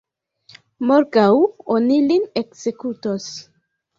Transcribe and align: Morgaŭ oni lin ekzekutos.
Morgaŭ 0.91 1.25
oni 1.75 1.99
lin 2.11 2.25
ekzekutos. 2.43 3.31